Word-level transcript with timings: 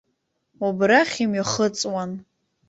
Убрахь 0.67 1.17
имҩахыҵуан. 1.23 2.11